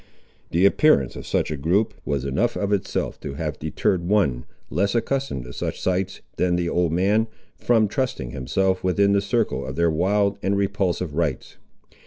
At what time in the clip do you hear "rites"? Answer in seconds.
11.13-11.57